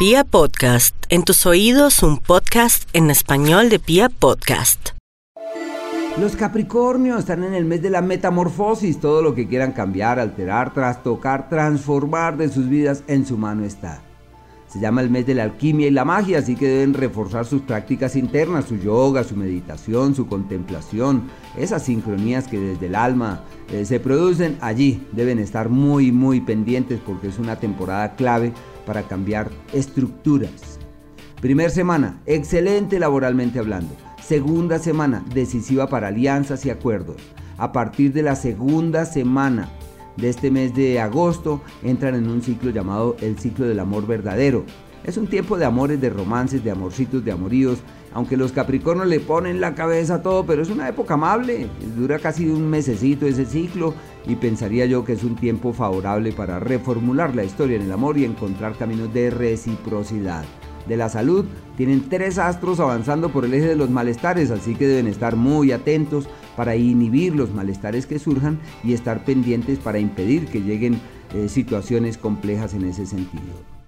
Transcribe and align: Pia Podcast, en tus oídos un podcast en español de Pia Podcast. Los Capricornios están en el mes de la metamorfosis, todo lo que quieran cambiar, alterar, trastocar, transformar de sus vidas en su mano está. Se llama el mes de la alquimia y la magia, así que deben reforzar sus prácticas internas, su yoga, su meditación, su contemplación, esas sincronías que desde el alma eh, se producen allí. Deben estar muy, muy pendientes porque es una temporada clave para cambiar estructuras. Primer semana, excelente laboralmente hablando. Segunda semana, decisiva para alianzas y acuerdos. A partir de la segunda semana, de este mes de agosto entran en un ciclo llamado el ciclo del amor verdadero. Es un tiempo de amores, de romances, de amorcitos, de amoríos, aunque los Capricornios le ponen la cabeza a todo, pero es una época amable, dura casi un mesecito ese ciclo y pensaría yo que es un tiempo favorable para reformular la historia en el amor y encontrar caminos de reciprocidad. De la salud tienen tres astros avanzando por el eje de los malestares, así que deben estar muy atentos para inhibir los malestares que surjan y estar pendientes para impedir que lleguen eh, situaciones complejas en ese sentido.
Pia 0.00 0.24
Podcast, 0.24 0.96
en 1.10 1.24
tus 1.24 1.44
oídos 1.44 2.02
un 2.02 2.16
podcast 2.16 2.88
en 2.94 3.10
español 3.10 3.68
de 3.68 3.78
Pia 3.78 4.08
Podcast. 4.08 4.92
Los 6.18 6.36
Capricornios 6.36 7.18
están 7.18 7.44
en 7.44 7.52
el 7.52 7.66
mes 7.66 7.82
de 7.82 7.90
la 7.90 8.00
metamorfosis, 8.00 8.98
todo 8.98 9.20
lo 9.20 9.34
que 9.34 9.46
quieran 9.46 9.72
cambiar, 9.72 10.18
alterar, 10.18 10.72
trastocar, 10.72 11.50
transformar 11.50 12.38
de 12.38 12.48
sus 12.48 12.66
vidas 12.66 13.04
en 13.08 13.26
su 13.26 13.36
mano 13.36 13.66
está. 13.66 14.00
Se 14.68 14.78
llama 14.78 15.02
el 15.02 15.10
mes 15.10 15.26
de 15.26 15.34
la 15.34 15.42
alquimia 15.42 15.88
y 15.88 15.90
la 15.90 16.04
magia, 16.04 16.38
así 16.38 16.54
que 16.54 16.68
deben 16.68 16.94
reforzar 16.94 17.44
sus 17.44 17.60
prácticas 17.60 18.16
internas, 18.16 18.66
su 18.66 18.76
yoga, 18.76 19.24
su 19.24 19.36
meditación, 19.36 20.14
su 20.14 20.28
contemplación, 20.28 21.24
esas 21.58 21.82
sincronías 21.82 22.46
que 22.46 22.58
desde 22.58 22.86
el 22.86 22.94
alma 22.94 23.42
eh, 23.72 23.84
se 23.84 23.98
producen 23.98 24.56
allí. 24.60 25.04
Deben 25.10 25.40
estar 25.40 25.68
muy, 25.68 26.12
muy 26.12 26.40
pendientes 26.40 27.00
porque 27.04 27.26
es 27.26 27.40
una 27.40 27.56
temporada 27.56 28.14
clave 28.14 28.52
para 28.90 29.04
cambiar 29.04 29.52
estructuras. 29.72 30.80
Primer 31.40 31.70
semana, 31.70 32.20
excelente 32.26 32.98
laboralmente 32.98 33.60
hablando. 33.60 33.94
Segunda 34.20 34.80
semana, 34.80 35.24
decisiva 35.32 35.86
para 35.86 36.08
alianzas 36.08 36.66
y 36.66 36.70
acuerdos. 36.70 37.22
A 37.56 37.70
partir 37.70 38.12
de 38.12 38.22
la 38.22 38.34
segunda 38.34 39.04
semana, 39.04 39.68
de 40.16 40.28
este 40.28 40.50
mes 40.50 40.74
de 40.74 40.98
agosto 40.98 41.60
entran 41.84 42.16
en 42.16 42.28
un 42.28 42.42
ciclo 42.42 42.72
llamado 42.72 43.14
el 43.20 43.38
ciclo 43.38 43.68
del 43.68 43.78
amor 43.78 44.08
verdadero. 44.08 44.64
Es 45.02 45.16
un 45.16 45.26
tiempo 45.26 45.56
de 45.56 45.64
amores, 45.64 46.00
de 46.00 46.10
romances, 46.10 46.62
de 46.62 46.70
amorcitos, 46.70 47.24
de 47.24 47.32
amoríos, 47.32 47.78
aunque 48.12 48.36
los 48.36 48.52
Capricornios 48.52 49.06
le 49.06 49.20
ponen 49.20 49.60
la 49.60 49.74
cabeza 49.74 50.16
a 50.16 50.22
todo, 50.22 50.44
pero 50.44 50.60
es 50.60 50.68
una 50.68 50.88
época 50.88 51.14
amable, 51.14 51.68
dura 51.96 52.18
casi 52.18 52.48
un 52.48 52.68
mesecito 52.68 53.26
ese 53.26 53.46
ciclo 53.46 53.94
y 54.26 54.36
pensaría 54.36 54.84
yo 54.84 55.04
que 55.04 55.14
es 55.14 55.24
un 55.24 55.36
tiempo 55.36 55.72
favorable 55.72 56.32
para 56.32 56.60
reformular 56.60 57.34
la 57.34 57.44
historia 57.44 57.76
en 57.76 57.82
el 57.82 57.92
amor 57.92 58.18
y 58.18 58.24
encontrar 58.24 58.76
caminos 58.76 59.12
de 59.14 59.30
reciprocidad. 59.30 60.44
De 60.86 60.96
la 60.96 61.08
salud 61.08 61.46
tienen 61.76 62.08
tres 62.08 62.38
astros 62.38 62.80
avanzando 62.80 63.30
por 63.30 63.44
el 63.44 63.54
eje 63.54 63.68
de 63.68 63.76
los 63.76 63.90
malestares, 63.90 64.50
así 64.50 64.74
que 64.74 64.86
deben 64.86 65.06
estar 65.06 65.36
muy 65.36 65.72
atentos 65.72 66.28
para 66.56 66.76
inhibir 66.76 67.34
los 67.34 67.54
malestares 67.54 68.06
que 68.06 68.18
surjan 68.18 68.58
y 68.82 68.92
estar 68.92 69.24
pendientes 69.24 69.78
para 69.78 69.98
impedir 69.98 70.46
que 70.46 70.60
lleguen 70.60 71.00
eh, 71.34 71.48
situaciones 71.48 72.18
complejas 72.18 72.74
en 72.74 72.84
ese 72.84 73.06
sentido. 73.06 73.79